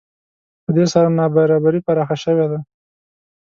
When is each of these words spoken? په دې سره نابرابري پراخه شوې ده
په 0.63 0.71
دې 0.75 0.85
سره 0.93 1.07
نابرابري 1.17 1.81
پراخه 1.87 2.15
شوې 2.23 2.45
ده 2.51 2.59